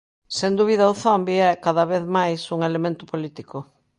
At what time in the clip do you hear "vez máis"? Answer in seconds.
1.91-2.39